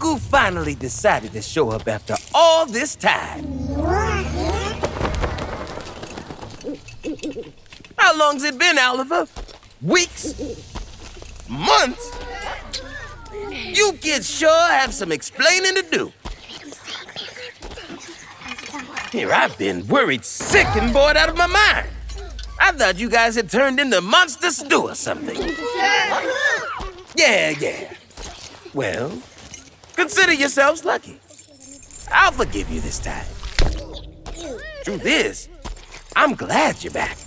[0.00, 3.44] look finally decided to show up after all this time.
[7.96, 9.26] How long's it been, Oliver?
[9.82, 10.34] Weeks?
[11.48, 12.18] Months?
[13.50, 16.12] You kids sure have some explaining to do.
[19.10, 21.88] Here I've been worried sick and bored out of my mind.
[22.60, 25.36] I thought you guys had turned into monster stew or something.
[27.16, 27.94] Yeah, yeah.
[28.74, 29.22] Well,
[29.98, 31.18] consider yourselves lucky.
[32.12, 33.26] I'll forgive you this time.
[34.84, 35.48] Truth is,
[36.14, 37.18] I'm glad you're back.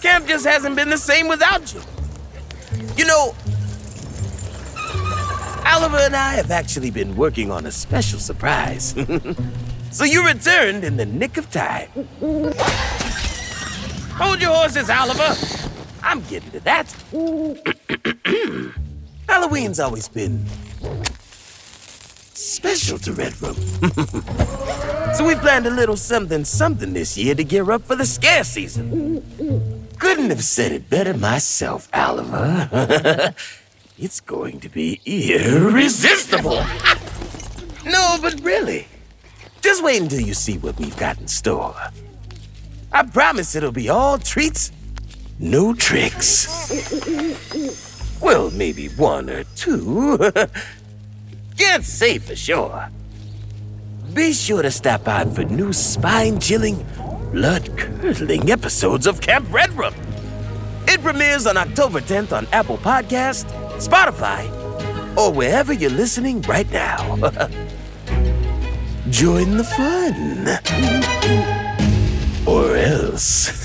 [0.00, 1.82] Camp just hasn't been the same without you.
[2.96, 3.34] You know,
[5.66, 8.94] Oliver and I have actually been working on a special surprise.
[9.90, 11.90] so you returned in the nick of time.
[14.16, 15.34] Hold your horses, Oliver.
[16.02, 16.94] I'm getting to that.
[19.28, 20.46] Halloween's always been
[22.84, 23.56] special to Redrum.
[25.16, 28.44] so we planned a little something something this year to gear up for the scare
[28.44, 29.22] season.
[29.98, 33.34] Couldn't have said it better myself, Oliver.
[33.98, 36.56] it's going to be irresistible.
[37.86, 38.86] no, but really.
[39.62, 41.74] Just wait until you see what we've got in store.
[42.92, 44.72] I promise it'll be all treats,
[45.38, 46.70] no tricks.
[48.20, 50.18] Well, maybe one or two.
[51.64, 52.88] Can't say for sure.
[54.12, 56.84] Be sure to stop by for new spine chilling,
[57.32, 59.94] blood curdling episodes of Camp Redrum.
[60.86, 63.46] It premieres on October 10th on Apple Podcast,
[63.80, 64.46] Spotify,
[65.16, 67.16] or wherever you're listening right now.
[69.08, 70.60] Join the fun.
[72.46, 73.63] Or else.